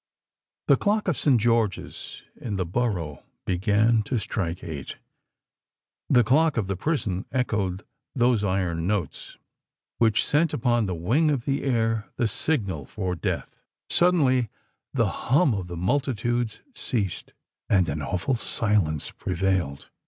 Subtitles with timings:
[0.67, 1.39] The clock of St.
[1.39, 7.85] George's in the Borough began to strike eight—the clock of the prison echoed
[8.15, 9.37] those iron notes,
[9.99, 13.55] which sent upon the wing of the air the signal for death.
[13.91, 14.49] Suddenly
[14.91, 17.33] the hum of the multitudes ceased;
[17.69, 19.91] and an awful silence prevailed.